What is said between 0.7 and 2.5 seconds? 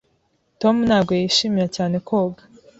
ntabwo yishimira cyane koga.